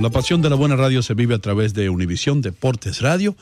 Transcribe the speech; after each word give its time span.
La 0.00 0.08
pasión 0.08 0.40
de 0.40 0.48
la 0.48 0.56
buena 0.56 0.74
radio 0.74 1.02
se 1.02 1.12
vive 1.12 1.34
a 1.34 1.38
través 1.38 1.74
de 1.74 1.90
Univisión 1.90 2.40
Deportes 2.40 3.02
Radio 3.02 3.36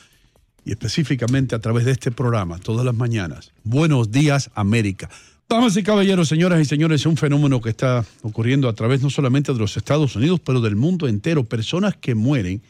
y 0.65 0.73
específicamente 0.73 1.55
a 1.55 1.61
través 1.61 1.85
de 1.85 1.93
este 1.93 2.11
programa 2.11 2.59
todas 2.59 2.85
las 2.85 2.95
mañanas. 2.95 3.53
Buenos 3.63 4.11
días 4.11 4.51
América. 4.55 5.09
Damas 5.49 5.77
y 5.77 5.85
caballeros, 5.85 6.29
señoras 6.29 6.61
y 6.61 6.65
señores, 6.65 7.03
es 7.03 7.07
un 7.07 7.17
fenómeno 7.17 7.61
que 7.61 7.71
está 7.71 8.05
ocurriendo 8.23 8.69
a 8.69 8.73
través 8.73 9.01
no 9.01 9.11
solamente 9.11 9.53
de 9.53 9.61
los 9.61 9.77
Estados 9.77 10.17
Unidos, 10.17 10.41
pero 10.45 10.61
del 10.61 10.75
mundo 10.75 11.07
entero. 11.07 11.45
Personas 11.45 11.97
que 11.97 12.17
mueren, 12.17 12.63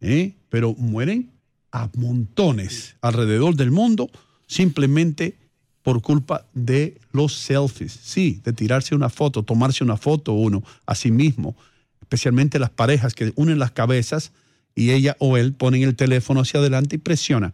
¿eh? 0.00 0.32
pero 0.48 0.74
mueren 0.74 1.30
a 1.72 1.90
montones 1.94 2.96
alrededor 3.02 3.54
del 3.54 3.70
mundo 3.70 4.08
simplemente 4.46 5.36
por 5.82 6.00
culpa 6.00 6.46
de 6.54 6.98
los 7.12 7.34
selfies. 7.34 7.92
Sí, 8.02 8.40
de 8.42 8.54
tirarse 8.54 8.94
una 8.94 9.10
foto, 9.10 9.42
tomarse 9.42 9.84
una 9.84 9.98
foto 9.98 10.32
uno 10.32 10.64
a 10.86 10.94
sí 10.94 11.10
mismo, 11.10 11.54
especialmente 12.02 12.58
las 12.58 12.70
parejas 12.70 13.14
que 13.14 13.32
unen 13.36 13.58
las 13.58 13.70
cabezas 13.72 14.32
y 14.74 14.90
ella 14.90 15.16
o 15.18 15.36
él 15.36 15.54
ponen 15.54 15.82
el 15.82 15.96
teléfono 15.96 16.40
hacia 16.40 16.60
adelante 16.60 16.96
y 16.96 16.98
presionan. 16.98 17.52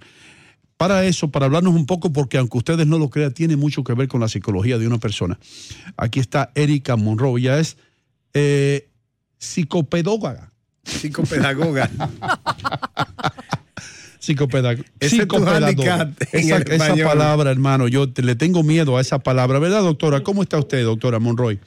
Para 0.77 1.05
eso, 1.05 1.30
para 1.30 1.47
hablarnos 1.47 1.75
un 1.75 1.86
poco, 1.86 2.12
porque 2.12 2.39
aunque 2.39 2.58
ustedes 2.58 2.86
no 2.86 2.98
lo 2.98 3.08
crean, 3.08 3.33
tiene 3.33 3.56
mucho 3.56 3.84
que 3.84 3.94
ver 3.94 4.08
con 4.08 4.20
la 4.20 4.28
psicología 4.28 4.78
de 4.78 4.86
una 4.89 4.98
persona. 4.98 5.39
Aquí 5.97 6.19
está 6.19 6.50
Erika 6.56 6.97
Monroe, 6.97 7.39
ella 7.41 7.58
es 7.61 7.77
eh, 8.34 8.89
psicopedagoga. 9.39 10.50
Psicopedagoga. 10.84 11.89
Psicopedagoga. 14.19 16.11
En 16.33 16.52
Esa, 16.72 16.95
palabra, 17.05 17.50
hermano, 17.50 17.89
yo 17.89 18.08
te- 18.12 18.22
le 18.22 18.36
tengo 18.36 18.62
miedo 18.62 18.97
a 18.97 19.00
esa 19.00 19.19
palabra, 19.20 19.58
¿verdad, 19.58 19.83
doctora? 19.83 20.22
¿Cómo 20.22 20.42
está 20.42 20.58
usted, 20.58 20.84
doctora 20.84 21.19
Monroy? 21.19 21.58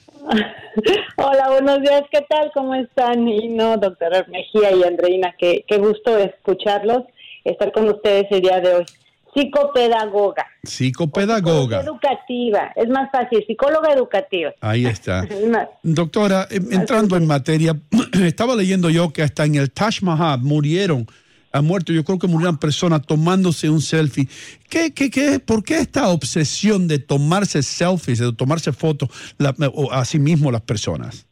Hola, 1.18 1.50
buenos 1.50 1.81
días, 1.81 2.04
¿qué 2.12 2.26
tal? 2.30 2.52
¿Cómo 2.54 2.76
están? 2.76 3.28
Y 3.28 3.48
no, 3.50 3.78
doctora 3.78 4.26
Mejía 4.30 4.72
y 4.72 4.84
Andreina, 4.84 5.34
qué, 5.38 5.64
qué 5.68 5.78
gusto 5.78 6.18
escucharlos, 6.18 7.04
estar 7.44 7.72
con 7.72 7.88
ustedes 7.90 8.26
el 8.31 8.42
día 8.42 8.59
de 8.59 8.76
hoy. 8.76 8.86
Psicopedagoga. 9.34 10.46
Psicopedagoga. 10.64 11.81
Educativa, 11.81 12.72
es 12.76 12.88
más 12.88 13.09
fácil, 13.12 13.44
psicóloga 13.46 13.92
educativa. 13.94 14.53
Ahí 14.62 14.86
está. 14.86 15.23
Es 15.30 15.42
Doctora, 15.84 16.48
em- 16.50 16.72
entrando 16.72 17.18
en 17.18 17.28
materia, 17.28 17.73
estaba 18.23 18.56
leyendo 18.56 18.90
yo 18.90 19.12
que 19.12 19.23
hasta 19.23 19.46
en 19.46 19.56
el 19.56 19.72
Taj 19.72 20.02
Mahal 20.02 20.40
murieron, 20.42 21.06
han 21.56 21.66
muerto, 21.66 21.94
yo 21.94 22.03
creo 22.03 22.20
que 22.20 22.28
murieron 22.28 22.58
personas 22.58 23.02
tomándose 23.06 23.70
un 23.70 23.81
selfie. 23.81 24.28
¿Qué, 24.70 24.94
qué, 24.94 25.09
qué, 25.09 25.39
¿Por 25.39 25.64
qué 25.64 25.78
esta 25.78 26.09
obsesión 26.09 26.88
de 26.88 27.00
tomarse 27.00 27.64
selfies, 27.64 28.20
de 28.20 28.34
tomarse 28.34 28.73
fotos 28.73 29.09
a 29.92 30.06
sí 30.06 30.20
mismo 30.20 30.52
las 30.52 30.62
personas? 30.62 31.25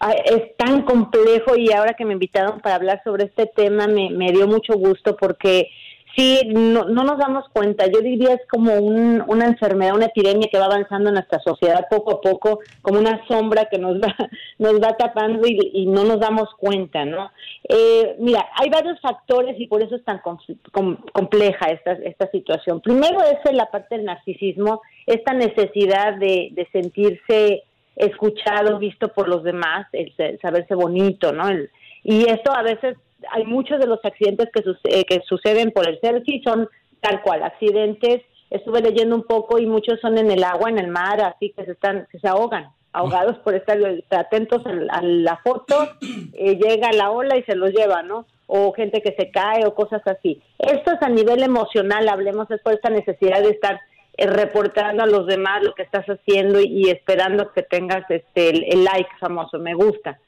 ay, 0.00 0.16
es 0.26 0.56
tan 0.56 0.82
complejo 0.82 1.56
y 1.56 1.72
ahora 1.72 1.94
que 1.94 2.04
me 2.04 2.12
invitaron 2.12 2.60
para 2.60 2.76
hablar 2.76 3.00
sobre 3.04 3.24
este 3.24 3.46
tema 3.46 3.86
me 3.86 4.32
dio 4.32 4.46
mucho 4.46 4.74
gusto 4.74 5.16
porque 5.16 5.68
sí, 6.16 6.40
no, 6.48 6.84
no 6.84 7.04
nos 7.04 7.18
damos 7.18 7.48
cuenta. 7.52 7.86
Yo 7.86 8.00
diría 8.00 8.34
es 8.34 8.40
como 8.50 8.74
un- 8.74 9.22
una 9.28 9.46
enfermedad, 9.46 9.94
una 9.94 10.06
epidemia 10.06 10.48
que 10.50 10.58
va 10.58 10.66
avanzando 10.66 11.08
en 11.10 11.14
nuestra 11.14 11.38
sociedad 11.40 11.86
poco 11.90 12.12
a 12.12 12.20
poco, 12.20 12.60
como 12.82 12.98
una 12.98 13.26
sombra 13.28 13.66
que 13.70 13.78
nos 13.78 13.96
va, 14.00 14.14
nos 14.58 14.74
va 14.74 14.96
tapando 14.96 15.46
y, 15.46 15.86
no 15.86 16.04
nos 16.04 16.20
damos 16.20 16.48
cuenta, 16.58 17.04
¿no? 17.04 17.30
Eh, 17.68 18.16
mira, 18.18 18.46
hay 18.60 18.68
varios 18.70 19.00
factores 19.00 19.54
y 19.60 19.66
por 19.66 19.82
eso 19.82 19.96
es 19.96 20.04
tan 20.04 20.18
com- 20.18 20.38
com- 20.72 20.96
compleja 21.12 21.66
esta, 21.70 21.92
esta 21.92 22.30
situación. 22.30 22.80
Primero 22.80 23.18
es 23.22 23.38
la 23.54 23.66
parte 23.70 23.96
del 23.96 24.04
narcisismo, 24.06 24.82
esta 25.06 25.32
necesidad 25.32 26.14
de, 26.14 26.48
de 26.52 26.68
sentirse 26.72 27.62
escuchado, 27.96 28.78
visto 28.78 29.08
por 29.08 29.28
los 29.28 29.42
demás, 29.42 29.86
el, 29.92 30.14
se- 30.16 30.38
saberse 30.38 30.74
bonito, 30.74 31.32
¿no? 31.32 31.48
El- 31.48 31.70
y 32.04 32.28
esto 32.28 32.52
a 32.52 32.62
veces 32.62 32.96
hay 33.30 33.44
muchos 33.44 33.78
de 33.80 33.86
los 33.86 33.98
accidentes 34.04 34.48
que, 34.52 34.62
suce- 34.62 34.88
eh, 35.00 35.04
que 35.04 35.20
suceden 35.26 35.70
por 35.72 35.88
el 35.88 35.98
selfie 36.00 36.42
son 36.44 36.68
tal 37.00 37.22
cual, 37.22 37.42
accidentes. 37.42 38.22
Estuve 38.50 38.80
leyendo 38.80 39.14
un 39.16 39.24
poco 39.24 39.58
y 39.58 39.66
muchos 39.66 40.00
son 40.00 40.16
en 40.18 40.30
el 40.30 40.42
agua, 40.42 40.70
en 40.70 40.78
el 40.78 40.88
mar, 40.88 41.20
así 41.20 41.52
que 41.56 41.64
se 41.64 41.72
están, 41.72 42.06
que 42.10 42.18
se 42.18 42.28
ahogan, 42.28 42.70
ahogados 42.92 43.36
por 43.40 43.54
estar 43.54 43.76
atentos 44.10 44.62
a, 44.66 44.70
a 44.96 45.02
la 45.02 45.36
foto, 45.44 45.74
eh, 46.32 46.56
llega 46.56 46.90
la 46.92 47.10
ola 47.10 47.36
y 47.36 47.42
se 47.42 47.54
los 47.54 47.70
lleva, 47.72 48.02
¿no? 48.02 48.26
O 48.46 48.72
gente 48.72 49.02
que 49.02 49.14
se 49.18 49.30
cae 49.30 49.66
o 49.66 49.74
cosas 49.74 50.00
así. 50.06 50.40
Esto 50.58 50.92
es 50.92 51.02
a 51.02 51.10
nivel 51.10 51.42
emocional, 51.42 52.08
hablemos 52.08 52.50
es 52.50 52.62
por 52.62 52.72
esta 52.72 52.88
necesidad 52.88 53.42
de 53.42 53.50
estar 53.50 53.78
eh, 54.16 54.26
reportando 54.26 55.02
a 55.02 55.06
los 55.06 55.26
demás 55.26 55.62
lo 55.62 55.74
que 55.74 55.82
estás 55.82 56.06
haciendo 56.06 56.58
y, 56.58 56.64
y 56.86 56.90
esperando 56.90 57.52
que 57.52 57.62
tengas 57.62 58.10
este 58.10 58.48
el, 58.48 58.64
el 58.72 58.84
like 58.84 59.10
famoso, 59.20 59.58
me 59.58 59.74
gusta. 59.74 60.18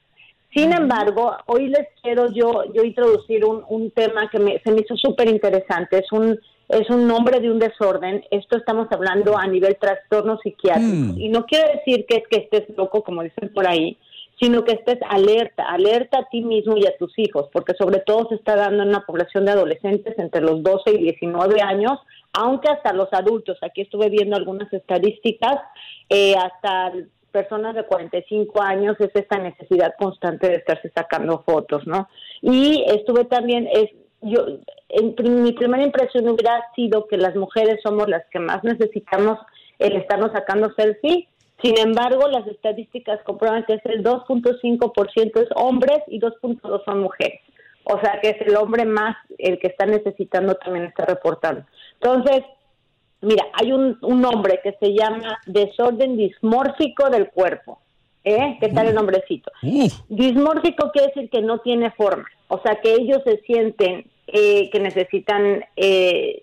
Sin 0.54 0.72
embargo, 0.72 1.36
hoy 1.46 1.68
les 1.68 1.88
quiero 2.02 2.26
yo, 2.32 2.64
yo 2.72 2.82
introducir 2.82 3.44
un, 3.44 3.64
un 3.68 3.90
tema 3.92 4.28
que 4.28 4.38
me, 4.38 4.58
se 4.60 4.72
me 4.72 4.80
hizo 4.80 4.96
súper 4.96 5.28
interesante. 5.28 5.98
Es 5.98 6.10
un, 6.10 6.38
es 6.68 6.90
un 6.90 7.06
nombre 7.06 7.40
de 7.40 7.50
un 7.50 7.58
desorden. 7.58 8.24
Esto 8.30 8.56
estamos 8.56 8.88
hablando 8.90 9.36
a 9.36 9.46
nivel 9.46 9.76
trastorno 9.76 10.38
psiquiátrico. 10.38 11.14
Y 11.16 11.28
no 11.28 11.44
quiere 11.46 11.76
decir 11.76 12.04
que 12.06 12.16
es 12.16 12.28
que 12.28 12.38
estés 12.38 12.76
loco, 12.76 13.02
como 13.04 13.22
dicen 13.22 13.52
por 13.54 13.68
ahí, 13.68 13.96
sino 14.40 14.64
que 14.64 14.72
estés 14.72 14.98
alerta, 15.08 15.64
alerta 15.64 16.20
a 16.20 16.28
ti 16.30 16.40
mismo 16.40 16.76
y 16.76 16.86
a 16.86 16.96
tus 16.96 17.16
hijos, 17.18 17.48
porque 17.52 17.74
sobre 17.78 17.98
todo 17.98 18.26
se 18.28 18.36
está 18.36 18.56
dando 18.56 18.82
en 18.82 18.88
una 18.88 19.04
población 19.04 19.44
de 19.44 19.50
adolescentes 19.52 20.18
entre 20.18 20.40
los 20.40 20.62
12 20.62 20.92
y 20.92 20.98
19 20.98 21.60
años, 21.60 21.98
aunque 22.32 22.70
hasta 22.70 22.94
los 22.94 23.12
adultos, 23.12 23.58
aquí 23.60 23.82
estuve 23.82 24.08
viendo 24.08 24.36
algunas 24.36 24.72
estadísticas, 24.72 25.60
eh, 26.08 26.34
hasta 26.36 26.92
personas 27.30 27.74
de 27.74 27.84
45 27.84 28.62
años 28.62 28.96
es 29.00 29.10
esta 29.14 29.38
necesidad 29.38 29.94
constante 29.98 30.48
de 30.48 30.56
estarse 30.56 30.90
sacando 30.94 31.42
fotos, 31.44 31.86
¿no? 31.86 32.08
Y 32.42 32.84
estuve 32.88 33.24
también, 33.24 33.68
es, 33.72 33.90
yo, 34.22 34.46
en, 34.88 35.42
mi 35.42 35.52
primera 35.52 35.82
impresión 35.82 36.28
hubiera 36.28 36.62
sido 36.74 37.06
que 37.06 37.16
las 37.16 37.34
mujeres 37.36 37.80
somos 37.82 38.08
las 38.08 38.24
que 38.30 38.38
más 38.38 38.62
necesitamos 38.64 39.38
el 39.78 39.96
estarnos 39.96 40.32
sacando 40.32 40.72
selfie, 40.74 41.28
sin 41.62 41.78
embargo, 41.78 42.26
las 42.28 42.46
estadísticas 42.46 43.20
comprueban 43.24 43.64
que 43.64 43.74
es 43.74 43.84
el 43.84 44.02
2.5% 44.02 45.42
es 45.42 45.48
hombres 45.54 45.98
y 46.06 46.18
2.2 46.18 46.84
son 46.84 47.00
mujeres. 47.00 47.40
O 47.84 47.98
sea 48.00 48.20
que 48.20 48.30
es 48.30 48.40
el 48.42 48.56
hombre 48.56 48.84
más 48.84 49.16
el 49.38 49.58
que 49.58 49.68
está 49.68 49.86
necesitando 49.86 50.54
también 50.54 50.86
está 50.86 51.04
reportando. 51.04 51.64
Entonces, 52.00 52.42
mira, 53.22 53.44
hay 53.54 53.72
un, 53.72 53.98
un 54.02 54.20
nombre 54.20 54.60
que 54.62 54.72
se 54.80 54.92
llama 54.94 55.38
desorden 55.46 56.16
dismórfico 56.16 57.10
del 57.10 57.28
cuerpo. 57.30 57.78
¿Eh? 58.22 58.58
¿Qué 58.60 58.68
tal 58.68 58.88
el 58.88 58.94
nombrecito? 58.94 59.50
Dismórfico 60.10 60.90
quiere 60.92 61.08
decir 61.08 61.30
que 61.30 61.40
no 61.40 61.60
tiene 61.60 61.90
forma, 61.92 62.28
o 62.48 62.60
sea 62.60 62.78
que 62.82 62.92
ellos 62.92 63.22
se 63.24 63.38
sienten 63.46 64.04
eh, 64.26 64.68
que 64.70 64.78
necesitan, 64.78 65.64
eh, 65.74 66.42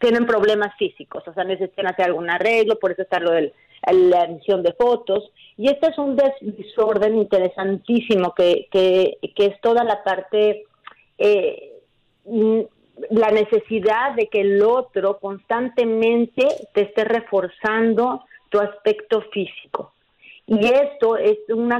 tienen 0.00 0.24
problemas 0.24 0.74
físicos, 0.78 1.22
o 1.28 1.34
sea 1.34 1.44
necesitan 1.44 1.86
hacer 1.88 2.06
algún 2.06 2.30
arreglo, 2.30 2.78
por 2.78 2.92
eso 2.92 3.02
está 3.02 3.20
lo 3.20 3.30
de 3.32 3.52
la 3.92 4.24
emisión 4.24 4.62
de 4.62 4.72
fotos, 4.72 5.30
y 5.58 5.68
este 5.68 5.88
es 5.90 5.98
un 5.98 6.16
des- 6.16 6.32
desorden 6.40 7.18
interesantísimo 7.18 8.32
que, 8.34 8.68
que, 8.72 9.18
que 9.36 9.44
es 9.46 9.60
toda 9.60 9.84
la 9.84 10.02
parte, 10.02 10.64
eh, 11.18 11.72
mm, 12.24 12.60
la 13.10 13.30
necesidad 13.30 14.14
de 14.14 14.28
que 14.28 14.40
el 14.40 14.62
otro 14.62 15.18
constantemente 15.18 16.46
te 16.74 16.82
esté 16.82 17.04
reforzando 17.04 18.24
tu 18.48 18.58
aspecto 18.60 19.22
físico. 19.32 19.92
Y 20.46 20.66
esto 20.66 21.16
es 21.16 21.38
un 21.48 21.72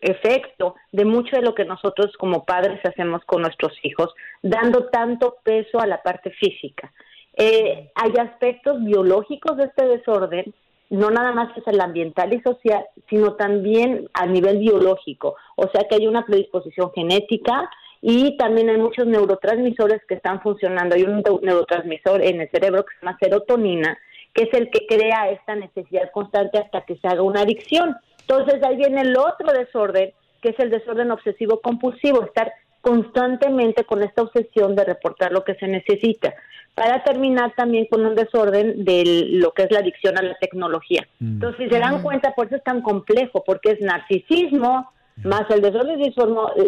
efecto 0.00 0.74
de 0.92 1.04
mucho 1.04 1.36
de 1.36 1.42
lo 1.42 1.54
que 1.54 1.64
nosotros 1.64 2.12
como 2.18 2.44
padres 2.44 2.80
hacemos 2.84 3.24
con 3.24 3.42
nuestros 3.42 3.72
hijos, 3.82 4.12
dando 4.42 4.86
tanto 4.86 5.36
peso 5.42 5.80
a 5.80 5.86
la 5.86 6.02
parte 6.02 6.30
física. 6.30 6.92
Eh, 7.36 7.90
hay 7.94 8.12
aspectos 8.20 8.82
biológicos 8.84 9.56
de 9.56 9.64
este 9.64 9.86
desorden, 9.86 10.54
no 10.90 11.10
nada 11.10 11.32
más 11.32 11.56
es 11.56 11.66
el 11.66 11.80
ambiental 11.80 12.32
y 12.34 12.40
social, 12.42 12.84
sino 13.08 13.34
también 13.34 14.08
a 14.12 14.26
nivel 14.26 14.58
biológico. 14.58 15.36
O 15.56 15.68
sea 15.68 15.86
que 15.88 15.96
hay 15.96 16.06
una 16.06 16.26
predisposición 16.26 16.92
genética 16.92 17.70
y 18.06 18.36
también 18.36 18.68
hay 18.68 18.76
muchos 18.76 19.06
neurotransmisores 19.06 20.02
que 20.06 20.16
están 20.16 20.42
funcionando. 20.42 20.94
Hay 20.94 21.04
un 21.04 21.22
neurotransmisor 21.40 22.20
en 22.20 22.42
el 22.42 22.50
cerebro 22.50 22.84
que 22.84 22.94
se 22.94 23.00
llama 23.00 23.16
serotonina, 23.18 23.98
que 24.34 24.42
es 24.42 24.52
el 24.52 24.68
que 24.68 24.86
crea 24.86 25.30
esta 25.30 25.54
necesidad 25.54 26.10
constante 26.12 26.58
hasta 26.58 26.82
que 26.82 26.96
se 26.96 27.08
haga 27.08 27.22
una 27.22 27.40
adicción. 27.40 27.96
Entonces 28.20 28.62
ahí 28.62 28.76
viene 28.76 29.00
el 29.00 29.16
otro 29.16 29.50
desorden, 29.54 30.12
que 30.42 30.50
es 30.50 30.58
el 30.58 30.68
desorden 30.68 31.12
obsesivo 31.12 31.62
compulsivo, 31.62 32.22
estar 32.22 32.52
constantemente 32.82 33.84
con 33.84 34.02
esta 34.02 34.20
obsesión 34.20 34.76
de 34.76 34.84
reportar 34.84 35.32
lo 35.32 35.42
que 35.42 35.54
se 35.54 35.66
necesita, 35.66 36.34
para 36.74 37.02
terminar 37.04 37.54
también 37.56 37.86
con 37.86 38.04
un 38.04 38.14
desorden 38.14 38.84
de 38.84 39.28
lo 39.30 39.52
que 39.52 39.62
es 39.62 39.70
la 39.70 39.78
adicción 39.78 40.18
a 40.18 40.22
la 40.22 40.34
tecnología. 40.34 41.08
Mm. 41.20 41.36
Entonces, 41.36 41.64
si 41.64 41.74
se 41.74 41.80
dan 41.80 42.00
mm. 42.00 42.02
cuenta, 42.02 42.34
por 42.34 42.48
eso 42.48 42.56
es 42.56 42.64
tan 42.64 42.82
complejo, 42.82 43.42
porque 43.46 43.70
es 43.70 43.80
narcisismo, 43.80 44.92
más 45.22 45.48
el 45.50 45.62
desorden 45.62 46.00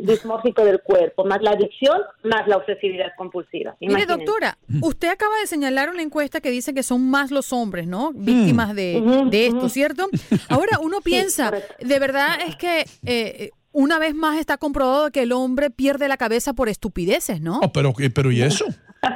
dismórfico 0.03 0.65
del 0.65 0.81
cuerpo, 0.81 1.25
más 1.25 1.43
la 1.43 1.51
adicción, 1.51 2.01
más 2.23 2.47
la 2.47 2.57
obsesividad 2.59 3.13
compulsiva. 3.17 3.77
Mire, 3.81 4.07
doctora, 4.07 4.57
usted 4.81 5.09
acaba 5.09 5.37
de 5.41 5.47
señalar 5.47 5.91
una 5.91 6.03
encuesta 6.03 6.41
que 6.41 6.51
dice 6.51 6.73
que 6.73 6.83
son 6.83 7.11
más 7.11 7.31
los 7.31 7.53
hombres, 7.53 7.87
¿no? 7.87 8.13
Víctimas 8.13 8.75
de, 8.75 9.27
esto, 9.33 9.69
¿cierto? 9.69 10.09
Ahora 10.49 10.79
uno 10.81 11.01
piensa, 11.05 11.53
de 11.81 11.99
verdad 11.99 12.39
es 12.47 12.57
que 12.57 12.85
eh, 13.05 13.51
una 13.73 13.99
vez 13.99 14.15
más 14.15 14.39
está 14.39 14.57
comprobado 14.57 15.11
que 15.11 15.23
el 15.23 15.33
hombre 15.33 15.71
pierde 15.71 16.09
la 16.09 16.17
cabeza 16.17 16.55
por 16.55 16.69
estupideces, 16.69 17.41
¿no? 17.41 17.61
Oh, 17.63 17.73
pero, 17.73 17.93
pero 18.15 18.33
¿y 18.33 18.43
eso? 18.43 18.65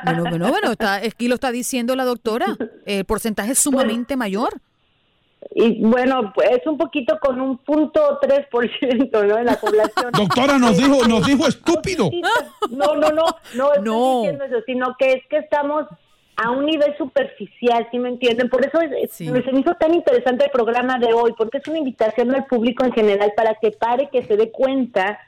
Bueno, 0.05 0.25
bueno, 0.29 0.49
bueno, 0.49 0.73
está, 0.73 0.97
aquí 0.97 1.29
lo 1.29 1.35
está 1.35 1.51
diciendo 1.51 1.97
la 1.97 2.05
doctora. 2.05 2.57
El 2.85 3.05
porcentaje 3.05 3.53
es 3.53 3.59
sumamente 3.59 4.17
mayor. 4.19 4.61
Y 5.53 5.83
bueno, 5.83 6.33
pues 6.35 6.51
es 6.51 6.67
un 6.67 6.77
poquito 6.77 7.19
con 7.21 7.41
un 7.41 7.59
punto 7.59 8.21
3%, 8.21 9.27
¿no? 9.27 9.39
En 9.39 9.47
la 9.47 9.57
población. 9.57 10.13
Doctora, 10.13 10.59
nos 10.59 10.77
dijo, 10.77 11.07
nos 11.09 11.27
dijo 11.27 11.47
estúpido. 11.47 12.11
No, 12.71 12.95
no, 12.95 13.11
no, 13.11 13.25
no 13.55 13.75
estoy 13.75 14.17
diciendo 14.17 14.45
eso, 14.45 14.63
sino 14.67 14.95
que 14.99 15.13
es 15.13 15.27
que 15.29 15.39
estamos 15.39 15.87
a 16.37 16.51
un 16.51 16.65
nivel 16.65 16.97
superficial, 16.97 17.87
¿sí 17.91 17.99
me 17.99 18.09
entienden? 18.09 18.49
Por 18.49 18.65
eso 18.65 18.81
es, 18.81 19.21
me 19.21 19.43
se 19.43 19.53
me 19.53 19.61
hizo 19.61 19.75
tan 19.75 19.95
interesante 19.95 20.47
el 20.47 20.51
programa 20.51 20.99
de 20.99 21.13
hoy, 21.13 21.35
porque 21.37 21.59
es 21.59 21.69
una 21.69 21.79
invitación 21.79 22.35
al 22.35 22.47
público 22.47 22.85
en 22.85 22.93
general 22.93 23.33
para 23.37 23.57
que 23.57 23.73
pare, 23.73 24.09
que 24.11 24.25
se 24.25 24.37
dé 24.37 24.51
cuenta 24.51 25.19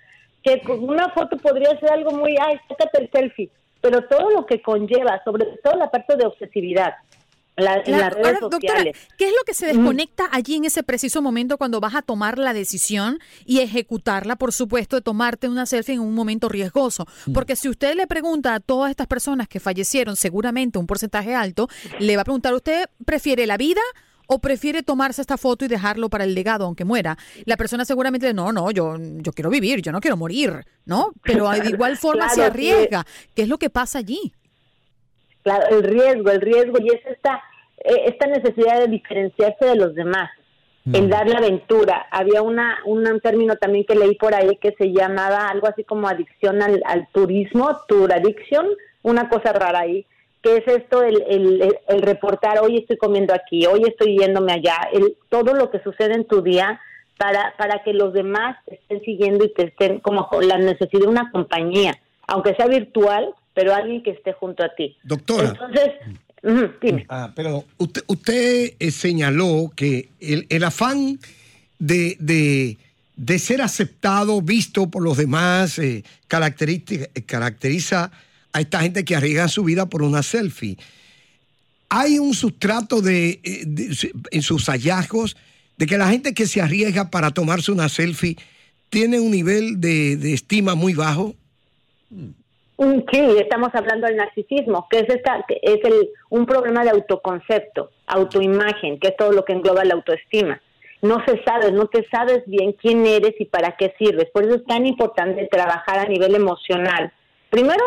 que 0.42 0.62
con 0.62 0.82
una 0.82 1.10
foto 1.10 1.36
podría 1.36 1.78
ser 1.78 1.92
algo 1.92 2.12
muy, 2.12 2.36
ay, 2.40 2.58
sácate 2.66 3.02
el 3.02 3.10
selfie, 3.10 3.50
pero 3.82 4.02
todo 4.04 4.30
lo 4.30 4.46
que 4.46 4.62
conlleva, 4.62 5.22
sobre 5.24 5.44
todo 5.62 5.76
la 5.76 5.90
parte 5.90 6.16
de 6.16 6.24
obsesividad, 6.24 6.94
la, 7.56 7.82
las 7.86 8.12
redes 8.12 8.38
sociales. 8.40 8.96
¿qué 9.18 9.26
es 9.26 9.32
lo 9.32 9.44
que 9.44 9.54
se 9.54 9.66
desconecta 9.66 10.28
allí 10.32 10.56
en 10.56 10.64
ese 10.64 10.82
preciso 10.82 11.22
momento 11.22 11.58
cuando 11.58 11.80
vas 11.80 11.94
a 11.94 12.02
tomar 12.02 12.38
la 12.38 12.52
decisión 12.52 13.18
y 13.44 13.60
ejecutarla, 13.60 14.36
por 14.36 14.52
supuesto, 14.52 14.96
de 14.96 15.02
tomarte 15.02 15.48
una 15.48 15.66
selfie 15.66 15.94
en 15.94 16.00
un 16.00 16.14
momento 16.14 16.48
riesgoso? 16.48 17.06
Porque 17.34 17.56
si 17.56 17.68
usted 17.68 17.94
le 17.94 18.06
pregunta 18.06 18.54
a 18.54 18.60
todas 18.60 18.90
estas 18.90 19.06
personas 19.06 19.48
que 19.48 19.60
fallecieron, 19.60 20.16
seguramente 20.16 20.78
un 20.78 20.86
porcentaje 20.86 21.34
alto, 21.34 21.68
le 21.98 22.16
va 22.16 22.22
a 22.22 22.24
preguntar, 22.24 22.54
¿usted 22.54 22.86
prefiere 23.04 23.46
la 23.46 23.56
vida? 23.56 23.82
o 24.28 24.38
prefiere 24.38 24.82
tomarse 24.82 25.20
esta 25.20 25.36
foto 25.36 25.64
y 25.64 25.68
dejarlo 25.68 26.08
para 26.08 26.24
el 26.24 26.34
legado 26.34 26.64
aunque 26.64 26.86
muera. 26.86 27.18
La 27.44 27.58
persona 27.58 27.84
seguramente 27.84 28.32
no, 28.32 28.50
no, 28.50 28.70
yo, 28.70 28.96
yo 28.98 29.32
quiero 29.32 29.50
vivir, 29.50 29.82
yo 29.82 29.92
no 29.92 30.00
quiero 30.00 30.16
morir, 30.16 30.64
¿no? 30.86 31.12
Pero 31.22 31.50
de 31.50 31.68
igual 31.68 31.98
forma 31.98 32.30
se 32.30 32.42
arriesga. 32.42 33.04
¿Qué 33.34 33.42
es 33.42 33.48
lo 33.48 33.58
que 33.58 33.68
pasa 33.68 33.98
allí? 33.98 34.32
Claro, 35.42 35.76
el 35.76 35.82
riesgo, 35.82 36.30
el 36.30 36.40
riesgo, 36.40 36.78
y 36.80 36.88
es 36.88 37.04
esta, 37.06 37.42
eh, 37.78 38.04
esta 38.06 38.26
necesidad 38.26 38.80
de 38.80 38.88
diferenciarse 38.88 39.64
de 39.64 39.76
los 39.76 39.94
demás, 39.94 40.30
en 40.86 41.06
mm. 41.06 41.08
dar 41.08 41.28
la 41.28 41.38
aventura. 41.38 42.06
Había 42.10 42.42
una, 42.42 42.78
un 42.86 43.20
término 43.20 43.56
también 43.56 43.84
que 43.84 43.94
leí 43.94 44.14
por 44.16 44.34
ahí 44.34 44.56
que 44.56 44.74
se 44.78 44.92
llamaba 44.92 45.48
algo 45.48 45.68
así 45.68 45.84
como 45.84 46.08
adicción 46.08 46.62
al, 46.62 46.82
al 46.86 47.08
turismo, 47.12 47.76
tour 47.88 48.12
addiction, 48.12 48.66
una 49.02 49.28
cosa 49.28 49.52
rara 49.52 49.80
ahí, 49.80 50.06
que 50.42 50.56
es 50.56 50.66
esto, 50.66 51.02
el, 51.02 51.22
el, 51.28 51.76
el, 51.86 52.02
reportar, 52.02 52.58
hoy 52.60 52.78
estoy 52.78 52.96
comiendo 52.96 53.32
aquí, 53.32 53.64
hoy 53.66 53.82
estoy 53.86 54.18
yéndome 54.18 54.52
allá, 54.52 54.88
el, 54.92 55.16
todo 55.28 55.54
lo 55.54 55.70
que 55.70 55.80
sucede 55.80 56.14
en 56.14 56.24
tu 56.24 56.42
día 56.42 56.80
para, 57.16 57.54
para 57.56 57.82
que 57.84 57.92
los 57.92 58.12
demás 58.12 58.56
estén 58.66 59.00
siguiendo 59.02 59.44
y 59.44 59.52
que 59.52 59.66
estén 59.66 60.00
como 60.00 60.28
la 60.40 60.58
necesidad 60.58 61.02
de 61.02 61.08
una 61.08 61.30
compañía, 61.30 61.96
aunque 62.26 62.54
sea 62.56 62.66
virtual, 62.66 63.32
pero 63.54 63.74
alguien 63.74 64.02
que 64.02 64.10
esté 64.10 64.32
junto 64.32 64.64
a 64.64 64.74
ti. 64.74 64.96
Doctora. 65.02 65.48
Entonces, 65.50 65.90
dime. 66.80 67.06
Ah, 67.08 67.32
pero 67.34 67.64
usted, 67.78 68.02
usted 68.06 68.74
eh, 68.78 68.90
señaló 68.90 69.72
que 69.74 70.08
el, 70.20 70.46
el 70.48 70.64
afán 70.64 71.18
de, 71.78 72.16
de, 72.18 72.78
de, 73.16 73.38
ser 73.38 73.62
aceptado, 73.62 74.40
visto 74.40 74.90
por 74.90 75.02
los 75.02 75.16
demás, 75.16 75.78
eh, 75.78 76.04
caracteriza 76.26 78.10
a 78.52 78.60
esta 78.60 78.80
gente 78.80 79.04
que 79.04 79.16
arriesga 79.16 79.48
su 79.48 79.64
vida 79.64 79.86
por 79.86 80.02
una 80.02 80.22
selfie. 80.22 80.78
Hay 81.88 82.18
un 82.18 82.34
sustrato 82.34 83.02
de, 83.02 83.40
eh, 83.42 84.12
en 84.30 84.42
sus 84.42 84.66
hallazgos 84.66 85.36
de 85.76 85.86
que 85.86 85.98
la 85.98 86.08
gente 86.08 86.32
que 86.34 86.46
se 86.46 86.60
arriesga 86.60 87.10
para 87.10 87.32
tomarse 87.32 87.72
una 87.72 87.88
selfie 87.88 88.36
tiene 88.88 89.20
un 89.20 89.30
nivel 89.30 89.80
de, 89.80 90.16
de 90.16 90.32
estima 90.32 90.74
muy 90.74 90.94
bajo. 90.94 91.34
Sí, 92.78 93.20
estamos 93.38 93.68
hablando 93.74 94.06
del 94.06 94.16
narcisismo, 94.16 94.88
que 94.90 95.00
es 95.00 95.08
esta, 95.08 95.44
que 95.46 95.60
es 95.62 95.78
el, 95.84 96.10
un 96.30 96.46
problema 96.46 96.82
de 96.82 96.90
autoconcepto, 96.90 97.90
autoimagen, 98.06 98.98
que 98.98 99.08
es 99.08 99.16
todo 99.16 99.32
lo 99.32 99.44
que 99.44 99.52
engloba 99.52 99.84
la 99.84 99.94
autoestima. 99.94 100.60
No 101.02 101.22
se 101.26 101.42
sabe, 101.44 101.70
no 101.70 101.86
te 101.86 102.06
sabes 102.10 102.42
bien 102.46 102.72
quién 102.72 103.06
eres 103.06 103.34
y 103.38 103.44
para 103.44 103.76
qué 103.76 103.94
sirves. 103.98 104.30
Por 104.32 104.44
eso 104.44 104.56
es 104.56 104.64
tan 104.64 104.86
importante 104.86 105.46
trabajar 105.50 105.98
a 105.98 106.08
nivel 106.08 106.34
emocional. 106.34 107.12
Primero, 107.50 107.84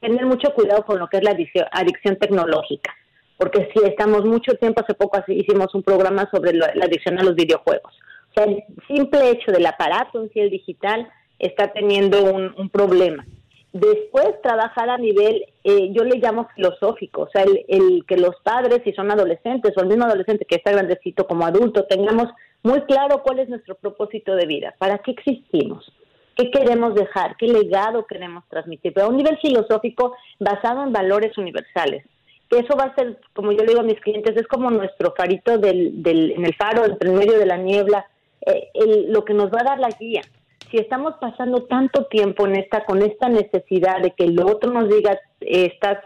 tener 0.00 0.26
mucho 0.26 0.52
cuidado 0.52 0.84
con 0.84 0.98
lo 0.98 1.08
que 1.08 1.16
es 1.16 1.24
la 1.24 1.30
adicción, 1.30 2.16
tecnológica, 2.16 2.94
porque 3.38 3.70
si 3.72 3.84
estamos 3.84 4.24
mucho 4.24 4.54
tiempo, 4.54 4.82
hace 4.82 4.94
poco 4.94 5.18
hicimos 5.28 5.74
un 5.74 5.82
programa 5.82 6.28
sobre 6.30 6.52
la 6.52 6.84
adicción 6.84 7.18
a 7.18 7.24
los 7.24 7.34
videojuegos. 7.34 7.92
O 8.30 8.34
sea, 8.34 8.44
el 8.44 8.62
simple 8.86 9.30
hecho 9.30 9.50
del 9.50 9.66
aparato 9.66 10.22
en 10.22 10.30
sí, 10.30 10.40
el 10.40 10.50
digital, 10.50 11.08
está 11.38 11.72
teniendo 11.72 12.22
un 12.24 12.68
problema. 12.68 13.24
Después 13.72 14.40
trabajar 14.42 14.88
a 14.88 14.96
nivel, 14.96 15.44
eh, 15.62 15.90
yo 15.92 16.02
le 16.02 16.18
llamo 16.18 16.48
filosófico, 16.54 17.22
o 17.22 17.28
sea, 17.28 17.42
el, 17.42 18.04
que 18.06 18.16
los 18.16 18.34
padres, 18.42 18.80
si 18.82 18.92
son 18.92 19.10
adolescentes 19.10 19.74
o 19.76 19.82
el 19.82 19.88
mismo 19.88 20.04
adolescente 20.06 20.46
que 20.46 20.56
está 20.56 20.72
grandecito 20.72 21.26
como 21.26 21.44
adulto, 21.44 21.84
tengamos 21.84 22.28
muy 22.62 22.80
claro 22.82 23.22
cuál 23.22 23.40
es 23.40 23.48
nuestro 23.50 23.74
propósito 23.74 24.34
de 24.34 24.46
vida, 24.46 24.74
para 24.78 24.98
qué 24.98 25.10
existimos, 25.10 25.92
qué 26.34 26.50
queremos 26.50 26.94
dejar, 26.94 27.36
qué 27.36 27.46
legado 27.46 28.06
queremos 28.06 28.44
transmitir, 28.48 28.94
pero 28.94 29.06
a 29.06 29.10
un 29.10 29.18
nivel 29.18 29.36
filosófico 29.38 30.16
basado 30.40 30.82
en 30.82 30.92
valores 30.92 31.36
universales. 31.36 32.06
Eso 32.48 32.74
va 32.74 32.84
a 32.84 32.94
ser, 32.94 33.20
como 33.34 33.52
yo 33.52 33.58
le 33.58 33.66
digo 33.66 33.80
a 33.80 33.84
mis 33.84 34.00
clientes, 34.00 34.34
es 34.34 34.46
como 34.46 34.70
nuestro 34.70 35.12
farito 35.14 35.58
del, 35.58 36.02
del, 36.02 36.30
en 36.30 36.46
el 36.46 36.54
faro, 36.54 36.86
entre 36.86 37.10
medio 37.10 37.38
de 37.38 37.44
la 37.44 37.58
niebla, 37.58 38.06
eh, 38.46 38.70
lo 39.08 39.26
que 39.26 39.34
nos 39.34 39.52
va 39.52 39.60
a 39.60 39.64
dar 39.64 39.78
la 39.78 39.90
guía 39.90 40.22
si 40.70 40.76
estamos 40.78 41.14
pasando 41.20 41.64
tanto 41.64 42.06
tiempo 42.06 42.46
en 42.46 42.56
esta 42.56 42.84
con 42.84 43.02
esta 43.02 43.28
necesidad 43.28 44.00
de 44.02 44.12
que 44.12 44.24
el 44.24 44.40
otro 44.40 44.72
nos 44.72 44.88
diga 44.88 45.18
estás 45.40 45.98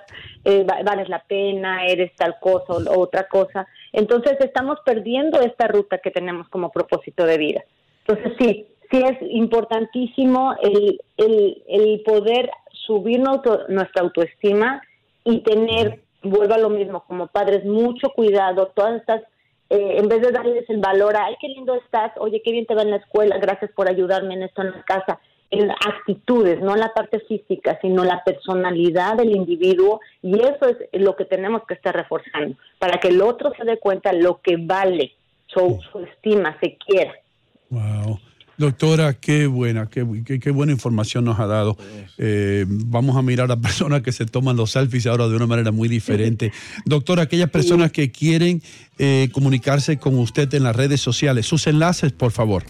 eh, 0.44 0.64
vales 0.64 1.08
la 1.08 1.22
pena 1.24 1.86
eres 1.86 2.14
tal 2.16 2.36
cosa 2.40 2.74
o 2.74 3.00
otra 3.00 3.28
cosa 3.28 3.66
entonces 3.92 4.36
estamos 4.40 4.78
perdiendo 4.84 5.40
esta 5.40 5.66
ruta 5.68 5.98
que 5.98 6.10
tenemos 6.10 6.48
como 6.48 6.70
propósito 6.70 7.24
de 7.26 7.38
vida. 7.38 7.64
Entonces 8.06 8.32
sí 8.38 8.66
sí 8.90 9.02
es 9.02 9.16
importantísimo 9.22 10.54
el, 10.62 11.00
el, 11.16 11.62
el 11.66 12.02
poder 12.04 12.50
subir 12.86 13.20
nuestra 13.20 14.02
autoestima 14.02 14.82
y 15.24 15.40
tener 15.40 16.00
vuelvo 16.22 16.54
a 16.54 16.58
lo 16.58 16.68
mismo 16.68 17.04
como 17.04 17.26
padres 17.26 17.64
mucho 17.64 18.10
cuidado 18.10 18.70
todas 18.74 19.00
estas 19.00 19.22
eh, 19.72 19.96
en 19.96 20.06
vez 20.06 20.20
de 20.20 20.32
darles 20.32 20.68
el 20.68 20.80
valor 20.80 21.16
a, 21.16 21.24
ay, 21.24 21.36
qué 21.40 21.48
lindo 21.48 21.74
estás, 21.74 22.12
oye, 22.18 22.42
qué 22.44 22.52
bien 22.52 22.66
te 22.66 22.74
va 22.74 22.82
en 22.82 22.90
la 22.90 22.96
escuela, 22.96 23.38
gracias 23.38 23.70
por 23.72 23.88
ayudarme 23.88 24.34
en 24.34 24.42
esto 24.42 24.60
en 24.60 24.70
la 24.70 24.82
casa, 24.82 25.18
en 25.50 25.70
actitudes, 25.70 26.60
no 26.60 26.74
en 26.74 26.80
la 26.80 26.92
parte 26.92 27.20
física, 27.20 27.78
sino 27.80 28.04
la 28.04 28.22
personalidad 28.22 29.16
del 29.16 29.34
individuo, 29.34 30.00
y 30.20 30.38
eso 30.40 30.66
es 30.68 31.00
lo 31.00 31.16
que 31.16 31.24
tenemos 31.24 31.62
que 31.66 31.72
estar 31.72 31.96
reforzando, 31.96 32.54
para 32.78 32.98
que 33.00 33.08
el 33.08 33.22
otro 33.22 33.50
se 33.56 33.64
dé 33.64 33.78
cuenta 33.78 34.12
lo 34.12 34.42
que 34.42 34.58
vale, 34.58 35.14
su, 35.46 35.80
su 35.90 36.00
estima, 36.00 36.54
se 36.60 36.76
quiera. 36.76 37.14
Wow. 37.70 38.18
Doctora, 38.62 39.14
qué 39.14 39.48
buena, 39.48 39.88
qué, 39.88 40.06
qué, 40.40 40.50
buena 40.52 40.70
información 40.70 41.24
nos 41.24 41.40
ha 41.40 41.48
dado. 41.48 41.76
Eh, 42.16 42.64
vamos 42.68 43.16
a 43.16 43.22
mirar 43.22 43.50
a 43.50 43.56
personas 43.56 44.02
que 44.02 44.12
se 44.12 44.24
toman 44.24 44.56
los 44.56 44.70
selfies 44.70 45.08
ahora 45.08 45.26
de 45.26 45.34
una 45.34 45.48
manera 45.48 45.72
muy 45.72 45.88
diferente. 45.88 46.52
Doctora, 46.84 47.22
aquellas 47.22 47.50
personas 47.50 47.90
que 47.90 48.12
quieren 48.12 48.62
eh, 48.98 49.30
comunicarse 49.32 49.98
con 49.98 50.16
usted 50.16 50.54
en 50.54 50.62
las 50.62 50.76
redes 50.76 51.00
sociales, 51.00 51.44
sus 51.44 51.66
enlaces, 51.66 52.12
por 52.12 52.30
favor. 52.30 52.62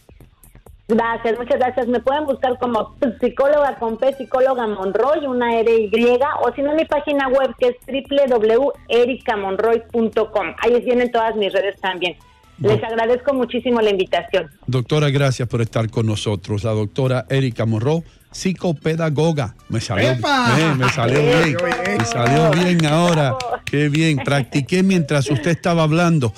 Gracias, 0.89 1.39
muchas 1.39 1.59
gracias. 1.59 1.87
Me 1.89 2.01
pueden 2.01 2.25
buscar 2.25 2.59
como 2.59 2.97
psicóloga 3.21 3.77
con 3.77 3.99
P, 3.99 4.15
psicóloga 4.15 4.67
Monroy, 4.67 5.27
una 5.27 5.61
R 5.61 5.75
Y, 5.75 5.91
o 6.43 6.55
si 6.55 6.63
no, 6.63 6.75
mi 6.75 6.87
página 6.87 7.29
web 7.29 7.55
que 7.59 7.69
es 7.69 7.77
www.ericamonroy.com. 7.87 10.55
Ahí 10.59 10.81
vienen 10.81 11.13
todas 11.13 11.37
mis 11.37 11.53
redes 11.53 11.79
también. 11.83 12.17
Les 12.59 12.83
agradezco 12.83 13.35
muchísimo 13.35 13.81
la 13.81 13.91
invitación. 13.91 14.51
Doctora, 14.67 15.11
gracias 15.11 15.49
por 15.49 15.63
estar 15.63 15.91
con 15.91 16.07
nosotros. 16.07 16.63
La 16.65 16.71
doctora 16.73 17.27
Erika 17.29 17.67
Morro, 17.67 18.05
psicopedagoga. 18.31 19.57
Me 19.69 19.81
salió, 19.81 20.15
bien, 20.57 20.79
me 20.79 20.89
salió 20.91 21.21
bien. 21.21 21.57
Me 21.99 22.05
salió 22.05 22.51
bien 22.51 22.87
ahora. 22.87 23.35
Qué 23.65 23.89
bien. 23.89 24.19
Practiqué 24.19 24.83
mientras 24.83 25.31
usted 25.31 25.51
estaba 25.51 25.83
hablando. 25.83 26.33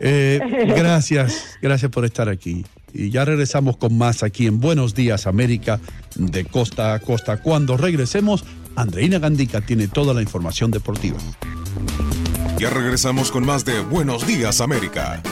Eh, 0.00 0.40
gracias, 0.68 1.58
gracias 1.60 1.90
por 1.90 2.04
estar 2.04 2.28
aquí. 2.28 2.64
y 2.92 3.10
ya 3.10 3.24
regresamos 3.24 3.76
con 3.76 3.96
más 3.98 4.22
aquí 4.22 4.46
en 4.46 4.60
Buenos 4.60 4.94
Días 4.94 5.26
América 5.26 5.80
de 6.14 6.44
costa 6.44 6.94
a 6.94 7.00
costa. 7.00 7.38
Cuando 7.42 7.76
regresemos, 7.76 8.44
Andreina 8.76 9.18
Gandica 9.18 9.60
tiene 9.60 9.88
toda 9.88 10.14
la 10.14 10.22
información 10.22 10.70
deportiva. 10.70 11.18
Ya 12.58 12.70
regresamos 12.70 13.30
con 13.30 13.44
más 13.44 13.64
de 13.66 13.80
Buenos 13.80 14.26
Días 14.26 14.62
América. 14.62 15.22